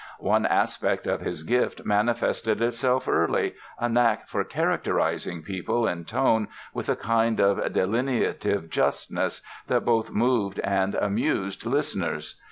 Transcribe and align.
One 0.17 0.47
aspect 0.47 1.05
of 1.05 1.21
his 1.21 1.43
gift 1.43 1.85
manifested 1.85 2.59
itself 2.59 3.07
early—a 3.07 3.87
knack 3.87 4.27
for 4.29 4.43
"characterizing" 4.43 5.43
people 5.43 5.87
in 5.87 6.05
tone 6.05 6.47
with 6.73 6.89
a 6.89 6.95
kind 6.95 7.39
of 7.39 7.59
delineative 7.71 8.67
justness 8.71 9.43
that 9.67 9.85
both 9.85 10.09
moved 10.09 10.57
and 10.61 10.95
amused 10.95 11.67
listeners. 11.67 12.39